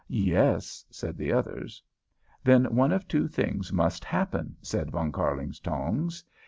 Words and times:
"Yes," 0.09 0.83
said 0.89 1.15
the 1.15 1.31
others. 1.31 1.83
"Then 2.43 2.75
one 2.75 2.91
of 2.91 3.07
two 3.07 3.27
things 3.27 3.71
must 3.71 4.03
happen," 4.03 4.55
said 4.63 4.89
Von 4.89 5.11
Kärlingtongs. 5.11 6.23